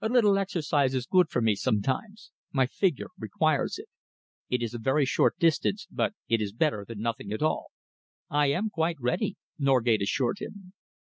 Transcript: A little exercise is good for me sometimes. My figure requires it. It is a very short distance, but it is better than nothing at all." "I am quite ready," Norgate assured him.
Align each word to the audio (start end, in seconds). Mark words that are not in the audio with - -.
A 0.00 0.08
little 0.08 0.38
exercise 0.38 0.94
is 0.94 1.06
good 1.06 1.28
for 1.28 1.40
me 1.42 1.56
sometimes. 1.56 2.30
My 2.52 2.66
figure 2.66 3.08
requires 3.18 3.78
it. 3.80 3.88
It 4.48 4.62
is 4.62 4.74
a 4.74 4.78
very 4.78 5.04
short 5.04 5.36
distance, 5.40 5.88
but 5.90 6.12
it 6.28 6.40
is 6.40 6.52
better 6.52 6.84
than 6.86 7.00
nothing 7.00 7.32
at 7.32 7.42
all." 7.42 7.72
"I 8.30 8.52
am 8.52 8.70
quite 8.70 9.00
ready," 9.00 9.34
Norgate 9.58 10.00
assured 10.02 10.38
him. 10.38 10.72